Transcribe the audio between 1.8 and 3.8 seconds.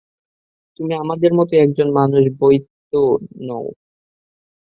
মানুষ বৈ তো নও।